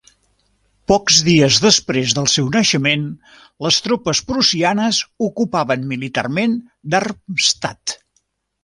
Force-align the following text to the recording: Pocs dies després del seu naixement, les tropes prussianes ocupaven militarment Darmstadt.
Pocs 0.91 1.17
dies 1.27 1.59
després 1.65 2.15
del 2.19 2.29
seu 2.37 2.49
naixement, 2.57 3.03
les 3.67 3.79
tropes 3.89 4.25
prussianes 4.33 5.03
ocupaven 5.29 5.87
militarment 5.95 6.59
Darmstadt. 6.97 8.01